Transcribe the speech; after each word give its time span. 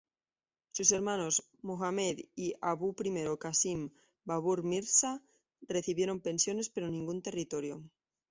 Sus 0.71 0.91
hermanos 0.93 1.47
Muhammad 1.61 2.17
y 2.35 2.55
Abu 2.59 2.95
l-Kasim 2.99 3.91
Babur 4.25 4.63
Mirza 4.63 5.21
recibieron 5.67 6.19
pensiones 6.21 6.69
pero 6.69 6.89
ningún 6.89 7.21
territorio. 7.21 7.83